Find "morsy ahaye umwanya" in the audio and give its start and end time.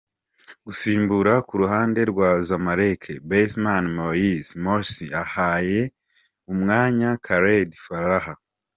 4.63-7.09